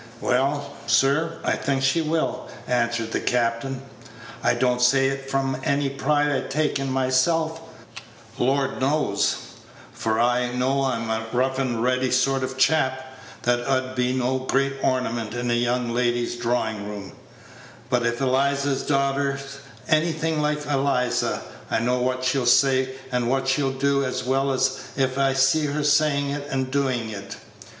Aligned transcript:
"Well, 0.19 0.73
sir, 0.87 1.37
I 1.43 1.51
think 1.51 1.83
she 1.83 2.01
will," 2.01 2.49
answered 2.67 3.11
the 3.11 3.19
captain. 3.19 3.83
"I 4.43 4.55
don't 4.55 4.81
say 4.81 5.09
it 5.09 5.29
from 5.29 5.57
any 5.63 5.89
pride 5.89 6.31
I 6.31 6.41
take 6.47 6.79
in 6.79 6.91
myself, 6.91 7.61
Lord 8.39 8.81
knows; 8.81 9.35
for 9.93 10.19
I 10.19 10.53
know 10.53 10.85
I'm 10.85 11.07
a 11.11 11.27
rough 11.31 11.59
and 11.59 11.83
ready 11.83 12.09
sort 12.09 12.41
of 12.43 12.53
a 12.53 12.55
chap, 12.55 12.99
that 13.43 13.59
'ud 13.59 13.93
be 13.95 14.11
no 14.13 14.39
great 14.39 14.73
ornament 14.81 15.35
in 15.35 15.51
a 15.51 15.55
young 15.55 15.91
lady's 15.93 16.35
drawing 16.35 16.89
room; 16.89 17.11
but 17.91 18.03
if 18.03 18.19
Eliza's 18.19 18.81
daughter's 18.81 19.59
anything 19.87 20.41
like 20.41 20.65
Eliza, 20.65 21.43
I 21.69 21.77
know 21.79 22.01
what 22.01 22.23
she'll 22.25 22.47
say 22.47 22.95
and 23.11 23.29
what 23.29 23.47
she'll 23.47 23.69
do 23.71 24.03
as 24.03 24.23
well 24.23 24.51
as 24.51 24.79
if 24.97 25.19
I 25.19 25.33
see 25.33 25.67
her 25.67 25.83
saying 25.83 26.31
it 26.31 26.47
and 26.49 26.71
doing 26.71 27.11
it. 27.11 27.35